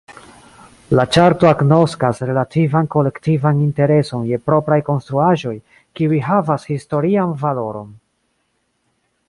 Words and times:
La 0.99 1.03
ĉarto 1.15 1.49
agnoskas 1.49 2.21
relativan 2.29 2.89
kolektivan 2.95 3.61
intereson 3.65 4.25
je 4.31 4.41
propraj 4.49 4.79
konstruaĵoj, 4.89 5.53
kiuj 5.99 6.23
havas 6.31 6.69
historian 6.73 7.37
valoron. 7.45 7.93